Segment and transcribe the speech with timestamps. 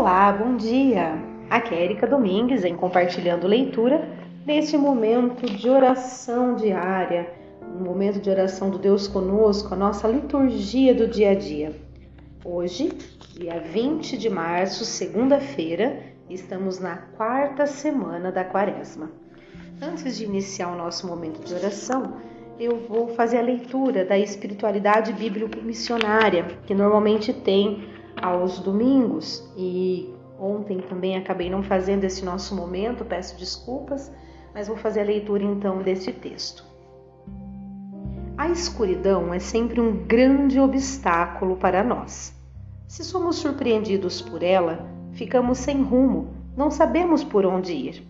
[0.00, 1.12] Olá, bom dia!
[1.50, 4.08] Aqui é Erika Domingues em Compartilhando Leitura
[4.46, 7.30] neste momento de oração diária,
[7.78, 11.76] um momento de oração do Deus conosco, a nossa liturgia do dia a dia.
[12.42, 12.90] Hoje,
[13.34, 19.10] dia 20 de março, segunda-feira, estamos na quarta semana da quaresma.
[19.82, 22.14] Antes de iniciar o nosso momento de oração,
[22.58, 30.12] eu vou fazer a leitura da espiritualidade bíblico missionária, que normalmente tem aos domingos e
[30.38, 34.10] ontem também acabei não fazendo esse nosso momento, peço desculpas,
[34.54, 36.64] mas vou fazer a leitura então deste texto.
[38.36, 42.34] A escuridão é sempre um grande obstáculo para nós.
[42.88, 48.02] Se somos surpreendidos por ela, ficamos sem rumo, não sabemos por onde ir.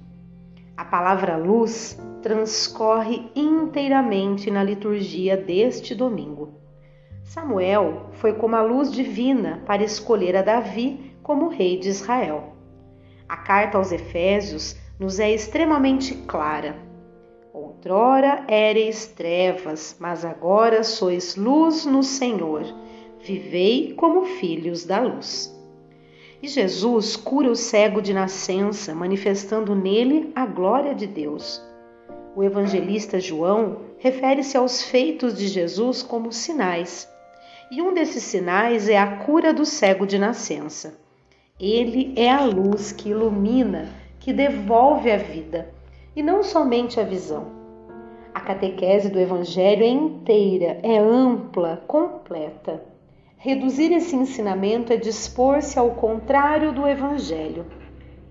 [0.76, 6.59] A palavra luz transcorre inteiramente na liturgia deste domingo.
[7.30, 12.56] Samuel foi como a luz divina para escolher a Davi como rei de Israel.
[13.28, 16.74] A carta aos Efésios nos é extremamente clara.
[17.54, 22.64] Outrora éreis trevas, mas agora sois luz no Senhor.
[23.20, 25.56] Vivei como filhos da luz.
[26.42, 31.62] E Jesus cura o cego de nascença, manifestando nele a glória de Deus.
[32.34, 37.08] O evangelista João refere-se aos feitos de Jesus como sinais
[37.70, 40.98] e um desses sinais é a cura do cego de nascença.
[41.58, 45.72] Ele é a luz que ilumina, que devolve a vida,
[46.16, 47.46] e não somente a visão.
[48.34, 52.82] A catequese do Evangelho é inteira, é ampla, completa.
[53.36, 57.66] Reduzir esse ensinamento é dispor-se ao contrário do Evangelho.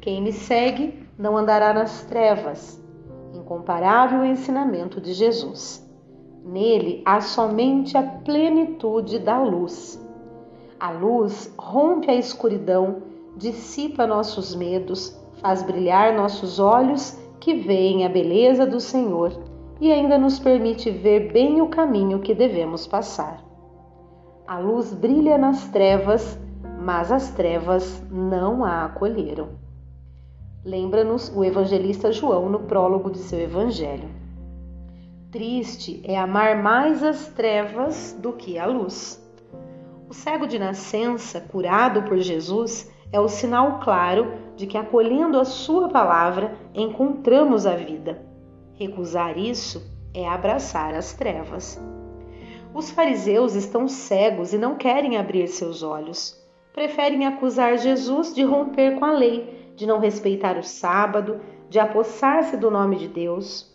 [0.01, 2.81] Quem me segue não andará nas trevas.
[3.33, 5.88] Incomparável ensinamento de Jesus.
[6.43, 10.03] Nele há somente a plenitude da luz.
[10.79, 13.03] A luz rompe a escuridão,
[13.35, 19.31] dissipa nossos medos, faz brilhar nossos olhos que veem a beleza do Senhor
[19.79, 23.43] e ainda nos permite ver bem o caminho que devemos passar.
[24.45, 26.39] A luz brilha nas trevas,
[26.81, 29.49] mas as trevas não a acolheram.
[30.65, 34.09] Lembra-nos o evangelista João no prólogo de seu evangelho.
[35.31, 39.23] Triste é amar mais as trevas do que a luz.
[40.09, 45.45] O cego de nascença, curado por Jesus, é o sinal claro de que, acolhendo a
[45.45, 48.25] Sua palavra, encontramos a vida.
[48.73, 51.79] Recusar isso é abraçar as trevas.
[52.73, 56.35] Os fariseus estão cegos e não querem abrir seus olhos.
[56.73, 62.57] Preferem acusar Jesus de romper com a lei, de não respeitar o sábado, de apossar-se
[62.57, 63.69] do nome de Deus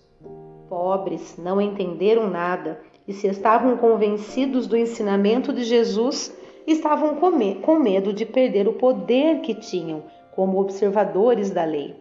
[0.75, 6.37] pobres, não entenderam nada e se estavam convencidos do ensinamento de Jesus,
[6.67, 10.03] estavam com medo de perder o poder que tinham
[10.35, 11.95] como observadores da lei.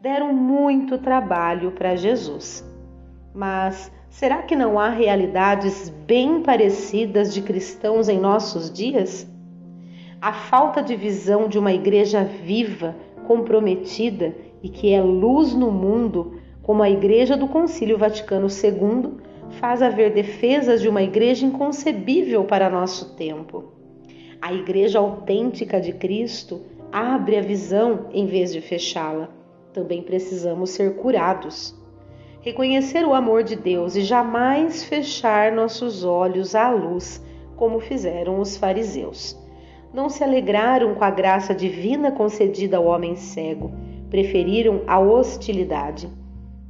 [0.00, 2.68] Deram muito trabalho para Jesus.
[3.32, 9.24] Mas será que não há realidades bem parecidas de cristãos em nossos dias?
[10.20, 14.34] A falta de visão de uma igreja viva, comprometida
[14.64, 16.33] e que é luz no mundo
[16.64, 19.18] como a Igreja do Concílio Vaticano II
[19.60, 23.64] faz haver defesas de uma igreja inconcebível para nosso tempo.
[24.40, 29.28] A igreja autêntica de Cristo abre a visão em vez de fechá-la.
[29.74, 31.78] Também precisamos ser curados.
[32.40, 37.22] Reconhecer o amor de Deus e jamais fechar nossos olhos à luz,
[37.56, 39.38] como fizeram os fariseus.
[39.92, 43.70] Não se alegraram com a graça divina concedida ao homem cego,
[44.08, 46.23] preferiram a hostilidade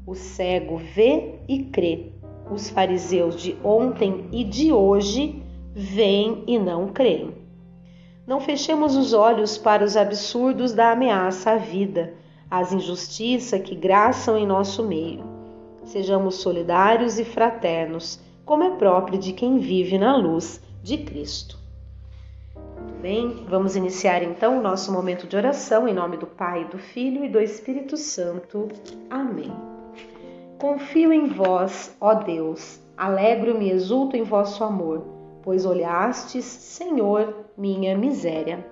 [0.07, 2.13] o cego vê e crê.
[2.51, 5.43] Os fariseus de ontem e de hoje
[5.75, 7.33] veem e não creem.
[8.27, 12.15] Não fechemos os olhos para os absurdos da ameaça à vida,
[12.51, 15.25] às injustiças que graçam em nosso meio.
[15.85, 21.59] Sejamos solidários e fraternos, como é próprio de quem vive na luz de Cristo.
[23.00, 27.23] Bem, vamos iniciar então o nosso momento de oração em nome do Pai, do Filho
[27.25, 28.69] e do Espírito Santo.
[29.11, 29.74] Amém.
[30.64, 35.05] Confio em vós, ó Deus, alegro-me e exulto em vosso amor,
[35.43, 38.66] pois olhastes, Senhor, minha miséria.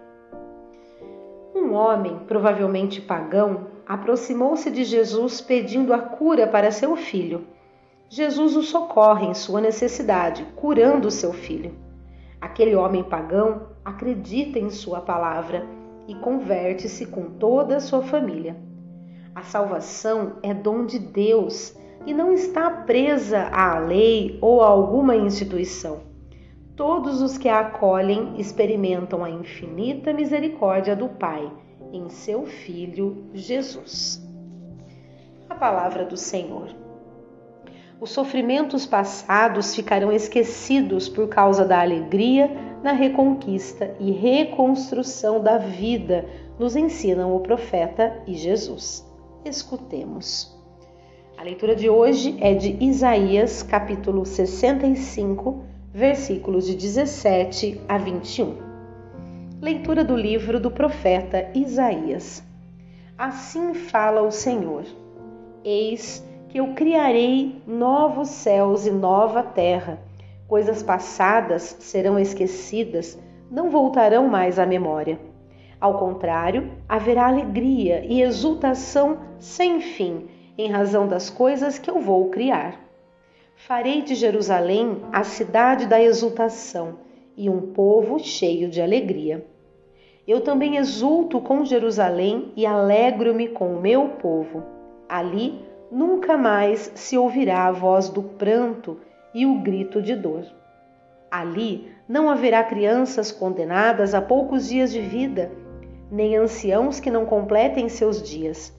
[1.55, 7.45] Um homem, provavelmente pagão, aproximou-se de Jesus pedindo a cura para seu filho.
[8.09, 11.75] Jesus o socorre em sua necessidade, curando seu filho.
[12.41, 15.67] Aquele homem pagão acredita em sua palavra
[16.09, 18.57] e converte-se com toda a sua família.
[19.35, 25.17] A salvação é dom de Deus e não está presa à lei ou a alguma
[25.17, 26.01] instituição.
[26.77, 31.51] Todos os que a acolhem experimentam a infinita misericórdia do Pai
[31.93, 34.27] em seu Filho Jesus.
[35.49, 36.75] A palavra do Senhor.
[38.01, 42.51] Os sofrimentos passados ficarão esquecidos por causa da alegria
[42.83, 46.29] na reconquista e reconstrução da vida,
[46.59, 49.07] nos ensinam o profeta e Jesus.
[49.45, 50.62] Escutemos.
[51.43, 58.59] A leitura de hoje é de Isaías, capítulo 65, versículos de 17 a 21.
[59.61, 62.45] Leitura do livro do profeta Isaías.
[63.19, 64.85] Assim fala o Senhor:
[65.65, 69.99] Eis que eu criarei novos céus e nova terra.
[70.47, 73.19] Coisas passadas serão esquecidas,
[73.51, 75.19] não voltarão mais à memória.
[75.81, 82.29] Ao contrário, haverá alegria e exultação sem fim em razão das coisas que eu vou
[82.31, 82.79] criar.
[83.57, 86.99] Farei de Jerusalém a cidade da exultação
[87.37, 89.47] e um povo cheio de alegria.
[90.27, 94.63] Eu também exulto com Jerusalém e alegro-me com o meu povo.
[95.09, 95.61] Ali
[95.91, 98.99] nunca mais se ouvirá a voz do pranto
[99.35, 100.45] e o grito de dor.
[101.31, 105.51] Ali não haverá crianças condenadas a poucos dias de vida,
[106.11, 108.73] nem anciãos que não completem seus dias.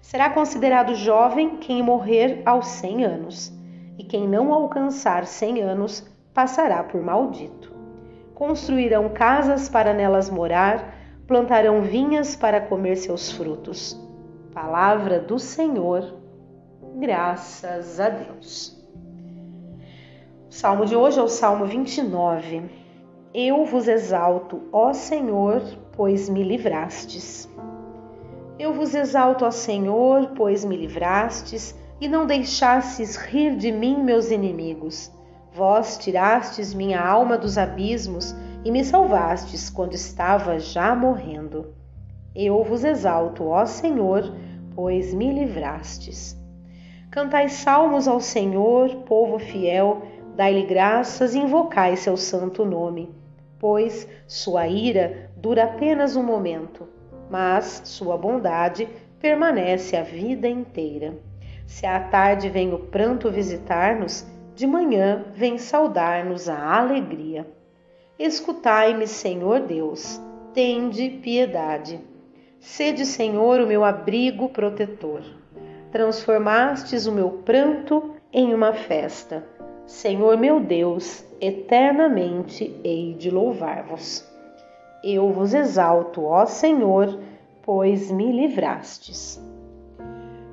[0.00, 3.52] Será considerado jovem quem morrer aos cem anos,
[3.98, 7.74] e quem não alcançar cem anos passará por maldito.
[8.34, 10.94] Construirão casas para nelas morar,
[11.26, 13.98] plantarão vinhas para comer seus frutos.
[14.54, 16.18] Palavra do Senhor
[16.98, 18.76] Graças a Deus.
[20.48, 22.68] O salmo de hoje é o Salmo 29.
[23.32, 25.62] Eu vos exalto, ó Senhor,
[25.92, 27.48] pois me livrastes.
[28.58, 34.32] Eu vos exalto, ó Senhor, pois me livrastes e não deixastes rir de mim meus
[34.32, 35.12] inimigos.
[35.52, 38.34] Vós tirastes minha alma dos abismos
[38.64, 41.72] e me salvastes quando estava já morrendo.
[42.34, 44.34] Eu vos exalto, ó Senhor,
[44.74, 46.36] pois me livrastes.
[47.12, 50.02] Cantai salmos ao Senhor, povo fiel,
[50.34, 53.14] dai-lhe graças e invocai seu santo nome.
[53.60, 56.97] Pois sua ira dura apenas um momento,
[57.30, 58.88] mas sua bondade
[59.20, 61.18] permanece a vida inteira.
[61.66, 67.46] Se à tarde vem o pranto visitar-nos, de manhã vem saudar-nos a alegria.
[68.18, 70.20] Escutai-me, Senhor Deus,
[70.52, 72.00] tende piedade.
[72.58, 75.22] Sede, Senhor, o meu abrigo protetor
[75.90, 79.46] transformastes o meu pranto em uma festa.
[79.86, 84.26] Senhor meu Deus, eternamente hei de louvar-vos.
[85.02, 87.20] Eu vos exalto, ó Senhor,
[87.62, 89.40] pois me livrastes.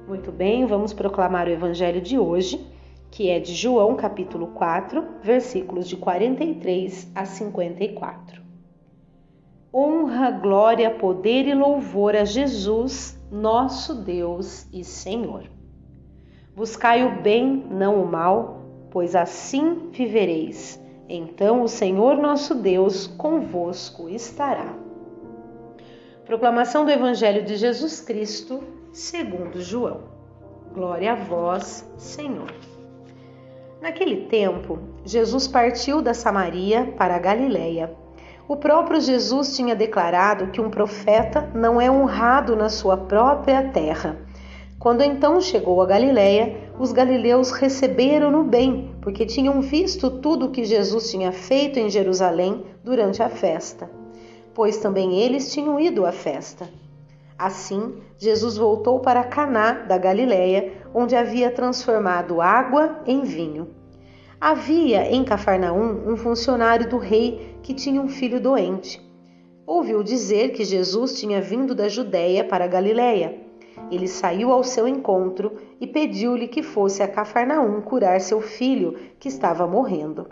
[0.08, 2.64] Muito bem, vamos proclamar o evangelho de hoje,
[3.10, 8.44] que é de João, capítulo 4, versículos de 43 a 54.
[9.74, 15.50] Honra, glória, poder e louvor a Jesus nosso Deus e Senhor.
[16.56, 20.80] Buscai o bem, não o mal, pois assim vivereis.
[21.08, 24.74] Então o Senhor nosso Deus convosco estará.
[26.26, 30.02] Proclamação do Evangelho de Jesus Cristo, segundo João.
[30.74, 32.52] Glória a vós, Senhor.
[33.82, 37.96] Naquele tempo, Jesus partiu da Samaria para a Galiléia
[38.48, 44.18] o próprio Jesus tinha declarado que um profeta não é honrado na sua própria terra.
[44.78, 50.66] Quando então chegou a Galiléia, os galileus receberam-no bem, porque tinham visto tudo o que
[50.66, 53.90] Jesus tinha feito em Jerusalém durante a festa,
[54.54, 56.70] pois também eles tinham ido à festa.
[57.38, 63.68] Assim, Jesus voltou para Caná da Galiléia, onde havia transformado água em vinho.
[64.40, 69.02] Havia em Cafarnaum um funcionário do rei que tinha um filho doente.
[69.66, 73.45] Ouviu dizer que Jesus tinha vindo da Judéia para a Galiléia.
[73.92, 79.28] Ele saiu ao seu encontro e pediu-lhe que fosse a Cafarnaum curar seu filho, que
[79.28, 80.28] estava morrendo.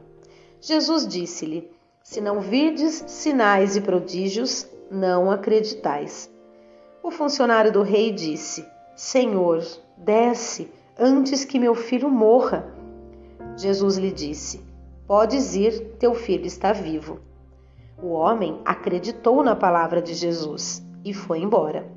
[0.59, 1.69] Jesus disse-lhe:
[2.03, 6.31] Se não virdes sinais e prodígios, não acreditais.
[7.03, 9.63] O funcionário do rei disse: Senhor,
[9.97, 12.73] desce antes que meu filho morra.
[13.57, 14.61] Jesus lhe disse:
[15.05, 17.19] Podes ir, teu filho está vivo.
[18.01, 21.92] O homem acreditou na palavra de Jesus e foi embora.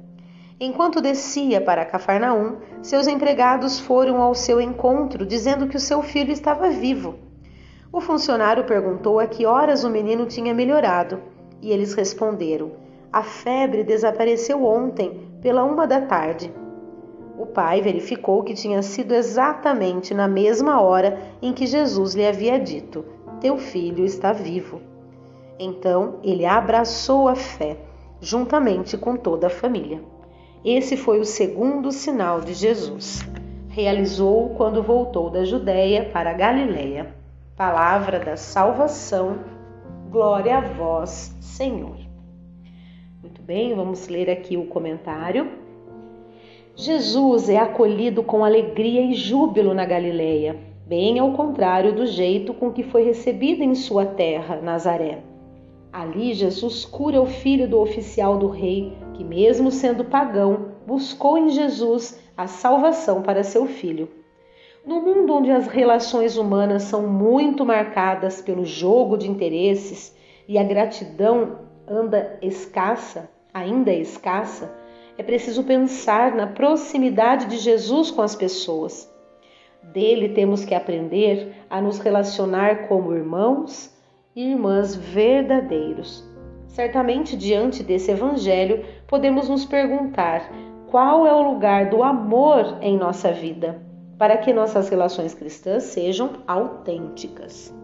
[0.58, 6.32] Enquanto descia para Cafarnaum, seus empregados foram ao seu encontro, dizendo que o seu filho
[6.32, 7.16] estava vivo.
[7.92, 11.20] O funcionário perguntou a que horas o menino tinha melhorado,
[11.60, 12.72] e eles responderam:
[13.12, 16.50] A febre desapareceu ontem, pela uma da tarde.
[17.38, 22.58] O pai verificou que tinha sido exatamente na mesma hora em que Jesus lhe havia
[22.58, 23.04] dito:
[23.42, 24.80] teu filho está vivo.
[25.58, 27.76] Então ele abraçou a fé,
[28.22, 30.15] juntamente com toda a família.
[30.66, 33.20] Esse foi o segundo sinal de Jesus.
[33.68, 37.14] Realizou quando voltou da Judéia para a Galiléia.
[37.56, 39.38] Palavra da salvação.
[40.10, 41.94] Glória a vós, Senhor.
[43.22, 45.52] Muito bem, vamos ler aqui o comentário.
[46.74, 52.72] Jesus é acolhido com alegria e júbilo na Galiléia, bem ao contrário do jeito com
[52.72, 55.20] que foi recebido em sua terra, Nazaré.
[55.92, 61.48] Ali Jesus cura o filho do oficial do rei, que, mesmo sendo pagão, buscou em
[61.48, 64.08] Jesus a salvação para seu filho.
[64.84, 70.14] No mundo onde as relações humanas são muito marcadas pelo jogo de interesses
[70.46, 74.72] e a gratidão anda escassa, ainda escassa,
[75.18, 79.10] é preciso pensar na proximidade de Jesus com as pessoas.
[79.82, 83.90] Dele temos que aprender a nos relacionar como irmãos
[84.34, 86.22] e irmãs verdadeiros.
[86.76, 90.50] Certamente, diante desse evangelho, podemos nos perguntar
[90.88, 93.80] qual é o lugar do amor em nossa vida,
[94.18, 97.74] para que nossas relações cristãs sejam autênticas.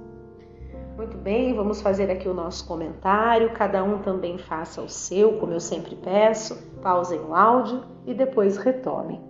[0.96, 3.52] Muito bem, vamos fazer aqui o nosso comentário.
[3.54, 6.56] Cada um também faça o seu, como eu sempre peço.
[6.82, 9.20] Pausem o áudio e depois retomem.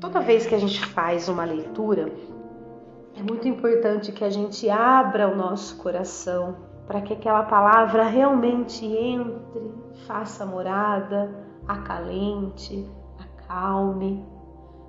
[0.00, 2.10] Toda vez que a gente faz uma leitura,
[3.16, 6.56] é muito importante que a gente abra o nosso coração
[6.86, 9.70] para que aquela palavra realmente entre,
[10.06, 11.30] faça morada,
[11.66, 12.88] acalente,
[13.18, 14.24] acalme,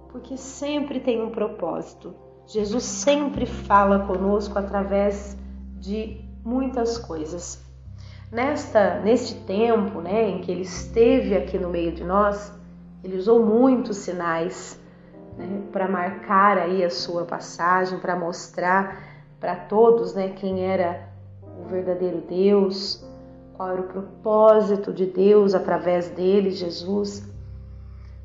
[0.10, 2.14] porque sempre tem um propósito.
[2.46, 5.38] Jesus sempre fala conosco através
[5.80, 7.64] de muitas coisas.
[8.32, 12.54] Nesta, neste tempo, né, em que ele esteve aqui no meio de nós,
[13.04, 14.80] ele usou muitos sinais
[15.38, 19.02] né, para marcar aí a sua passagem, para mostrar
[19.40, 21.10] para todos né, quem era
[21.60, 23.04] o verdadeiro Deus,
[23.62, 27.24] qual era o propósito de Deus através dele, Jesus.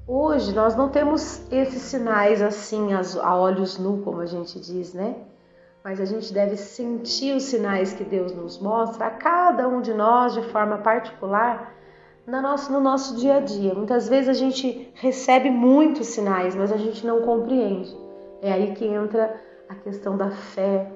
[0.09, 5.14] Hoje nós não temos esses sinais assim a olhos nu, como a gente diz, né?
[5.85, 9.93] Mas a gente deve sentir os sinais que Deus nos mostra a cada um de
[9.93, 11.75] nós de forma particular
[12.26, 13.75] no nosso, no nosso dia a dia.
[13.75, 17.95] Muitas vezes a gente recebe muitos sinais, mas a gente não compreende.
[18.40, 19.38] É aí que entra
[19.69, 20.90] a questão da fé,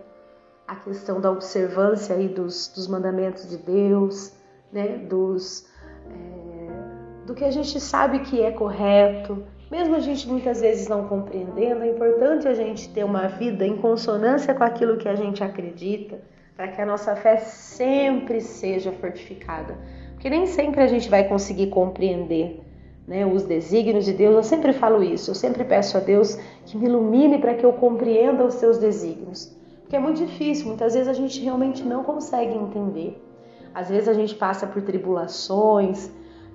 [0.71, 4.33] a questão da observância aí dos, dos mandamentos de Deus,
[4.73, 4.99] né?
[4.99, 5.67] dos,
[6.09, 9.43] é, do que a gente sabe que é correto.
[9.69, 13.79] Mesmo a gente muitas vezes não compreendendo, é importante a gente ter uma vida em
[13.79, 16.21] consonância com aquilo que a gente acredita,
[16.55, 19.77] para que a nossa fé sempre seja fortificada.
[20.13, 22.61] Porque nem sempre a gente vai conseguir compreender
[23.09, 24.37] né, os desígnios de Deus.
[24.37, 27.73] Eu sempre falo isso, eu sempre peço a Deus que me ilumine para que eu
[27.73, 29.59] compreenda os seus desígnios.
[29.91, 33.21] Porque é muito difícil, muitas vezes a gente realmente não consegue entender.
[33.75, 36.09] Às vezes a gente passa por tribulações,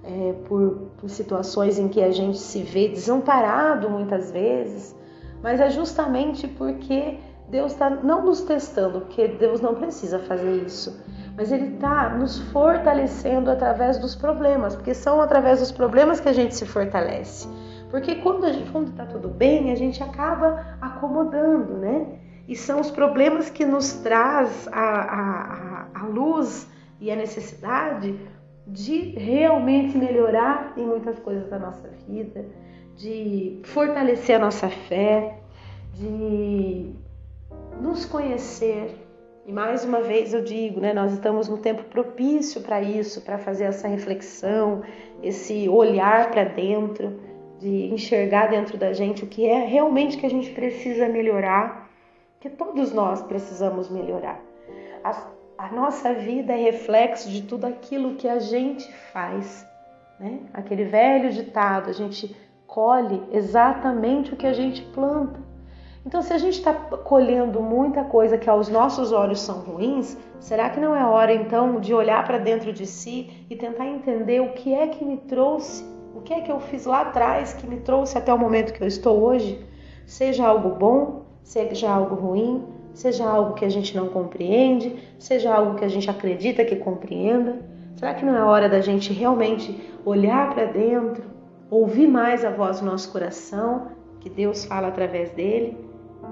[0.05, 4.95] é, por, por situações em que a gente se vê desamparado muitas vezes,
[5.43, 7.17] mas é justamente porque
[7.49, 10.97] Deus está não nos testando, porque Deus não precisa fazer isso
[11.37, 16.33] mas Ele está nos fortalecendo através dos problemas, porque são através dos problemas que a
[16.33, 17.47] gente se fortalece.
[17.91, 22.19] Porque quando está tudo bem, a gente acaba acomodando, né?
[22.47, 26.67] E são os problemas que nos traz a, a, a luz
[26.99, 28.15] e a necessidade
[28.67, 32.45] de realmente melhorar em muitas coisas da nossa vida,
[32.95, 35.39] de fortalecer a nossa fé,
[35.93, 36.93] de
[37.79, 39.05] nos conhecer,
[39.45, 43.37] e mais uma vez eu digo, né, nós estamos no tempo propício para isso, para
[43.37, 44.81] fazer essa reflexão,
[45.21, 47.19] esse olhar para dentro,
[47.59, 51.84] de enxergar dentro da gente o que é realmente que a gente precisa melhorar,
[52.39, 54.41] que todos nós precisamos melhorar.
[55.03, 55.15] A,
[55.57, 59.65] a nossa vida é reflexo de tudo aquilo que a gente faz.
[60.19, 60.39] Né?
[60.53, 62.35] Aquele velho ditado, a gente
[62.67, 65.39] colhe exatamente o que a gente planta.
[66.05, 70.69] Então, se a gente está colhendo muita coisa que aos nossos olhos são ruins, será
[70.69, 74.53] que não é hora então de olhar para dentro de si e tentar entender o
[74.53, 77.77] que é que me trouxe, o que é que eu fiz lá atrás que me
[77.77, 79.65] trouxe até o momento que eu estou hoje?
[80.05, 85.75] Seja algo bom, seja algo ruim, seja algo que a gente não compreende, seja algo
[85.75, 87.59] que a gente acredita que compreenda.
[87.95, 91.23] Será que não é hora da gente realmente olhar para dentro,
[91.71, 93.87] ouvir mais a voz do nosso coração,
[94.19, 95.85] que Deus fala através dele?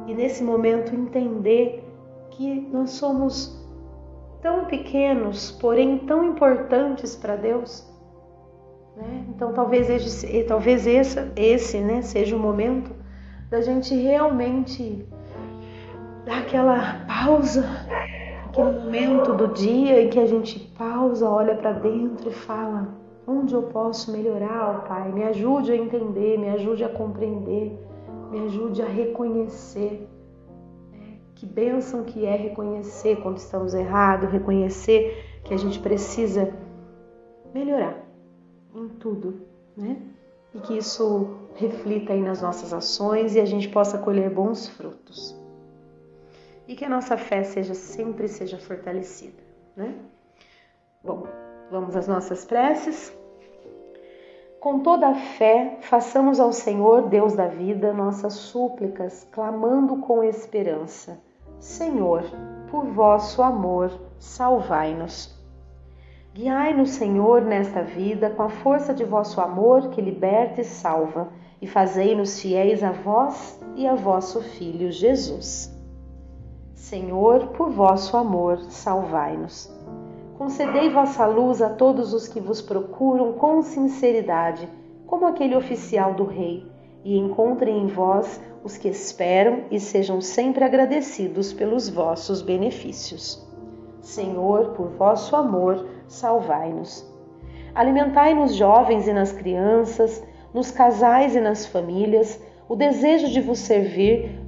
[0.07, 1.83] e nesse momento entender
[2.31, 3.61] que nós somos
[4.41, 7.87] tão pequenos, porém tão importantes para Deus.
[8.97, 9.25] Né?
[9.29, 12.92] Então talvez esse, talvez esse, esse né, seja o momento
[13.53, 15.05] da gente realmente
[16.25, 17.63] dar aquela pausa,
[18.47, 22.87] aquele momento do dia em que a gente pausa, olha para dentro e fala:
[23.27, 25.11] onde eu posso melhorar, Pai?
[25.11, 27.79] Me ajude a entender, me ajude a compreender,
[28.31, 30.09] me ajude a reconhecer.
[30.91, 31.19] Né?
[31.35, 36.51] Que bênção que é reconhecer quando estamos errados, reconhecer que a gente precisa
[37.53, 38.03] melhorar
[38.73, 39.41] em tudo,
[39.77, 40.12] né?
[40.53, 45.35] E que isso reflita aí nas nossas ações e a gente possa colher bons frutos.
[46.67, 49.43] E que a nossa fé seja sempre seja fortalecida,
[49.75, 49.95] né?
[51.03, 51.27] Bom,
[51.69, 53.11] vamos às nossas preces.
[54.59, 61.19] Com toda a fé, façamos ao Senhor, Deus da vida, nossas súplicas, clamando com esperança:
[61.59, 62.23] Senhor,
[62.71, 65.42] por vosso amor, salvai-nos.
[66.33, 71.67] Guiai-nos, Senhor, nesta vida com a força de vosso amor que liberta e salva, e
[71.67, 75.71] fazei-nos fiéis a vós e a vosso Filho Jesus.
[76.73, 79.71] Senhor, por vosso amor, salvai-nos.
[80.35, 84.67] Concedei vossa luz a todos os que vos procuram com sinceridade,
[85.05, 86.65] como aquele oficial do Rei,
[87.03, 93.47] e encontrem em vós os que esperam e sejam sempre agradecidos pelos vossos benefícios.
[94.01, 97.09] Senhor, por vosso amor, salvai-nos.
[97.75, 103.59] Alimentai nos jovens e nas crianças, nos casais e nas famílias, o desejo de vos
[103.59, 104.39] servir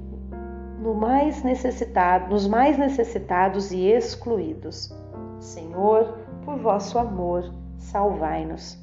[0.80, 4.94] no mais necessitado, nos mais necessitados e excluídos.
[5.40, 8.78] Senhor, por vosso amor, salvai-nos.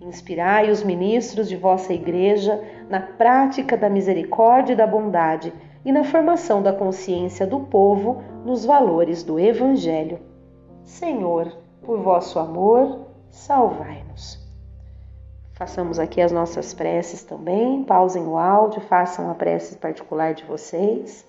[0.00, 5.52] Inspirai os ministros de vossa Igreja na prática da misericórdia e da bondade
[5.84, 10.20] e na formação da consciência do povo nos valores do Evangelho.
[10.82, 14.38] Senhor, por vosso amor, salvai-nos.
[15.52, 17.82] Façamos aqui as nossas preces também.
[17.82, 21.26] Pausem o áudio, façam a prece particular de vocês.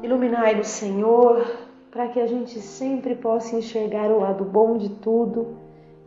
[0.00, 1.44] Iluminai-nos, Senhor,
[1.90, 5.56] para que a gente sempre possa enxergar o lado bom de tudo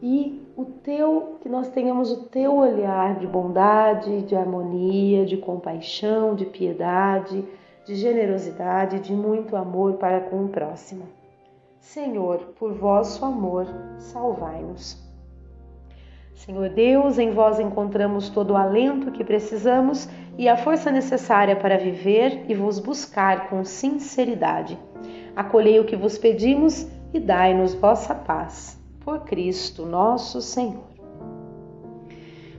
[0.02, 6.36] e o teu, que nós tenhamos o teu olhar de bondade, de harmonia, de compaixão,
[6.36, 7.44] de piedade,
[7.86, 11.21] de generosidade, de muito amor para com o próximo.
[11.82, 13.66] Senhor, por vosso amor,
[13.98, 15.04] salvai-nos.
[16.36, 21.80] Senhor Deus, em vós encontramos todo o alento que precisamos e a força necessária para
[21.80, 24.78] viver e vos buscar com sinceridade.
[25.36, 28.80] Acolhei o que vos pedimos e dai-nos vossa paz.
[29.04, 30.86] Por Cristo nosso Senhor.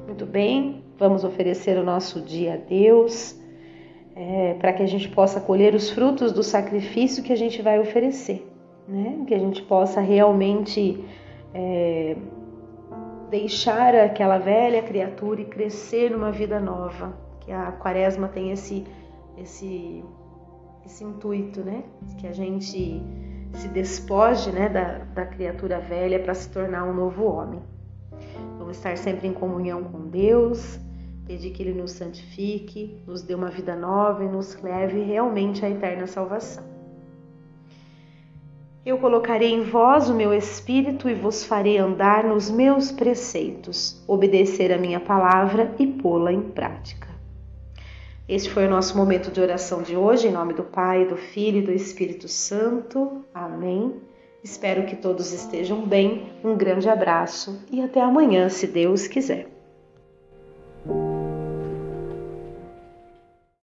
[0.04, 3.40] Muito bem, vamos oferecer o nosso dia a Deus,
[4.16, 7.78] é, para que a gente possa colher os frutos do sacrifício que a gente vai
[7.78, 8.51] oferecer
[8.86, 9.24] né?
[9.26, 11.04] Que a gente possa realmente
[11.54, 12.16] é,
[13.30, 17.16] deixar aquela velha criatura e crescer numa vida nova.
[17.40, 18.84] Que a quaresma tem esse,
[19.36, 20.04] esse,
[20.84, 21.84] esse intuito, né?
[22.18, 23.02] Que a gente
[23.54, 27.60] se despoje né, da, da criatura velha para se tornar um novo homem.
[28.58, 30.78] Vamos estar sempre em comunhão com Deus,
[31.26, 35.70] pedir que Ele nos santifique, nos dê uma vida nova e nos leve realmente à
[35.70, 36.71] eterna salvação.
[38.84, 44.72] Eu colocarei em vós o meu espírito e vos farei andar nos meus preceitos, obedecer
[44.72, 47.06] a minha palavra e pô-la em prática.
[48.28, 51.58] Este foi o nosso momento de oração de hoje, em nome do Pai, do Filho
[51.58, 53.24] e do Espírito Santo.
[53.32, 54.00] Amém.
[54.42, 56.32] Espero que todos estejam bem.
[56.42, 59.51] Um grande abraço e até amanhã, se Deus quiser.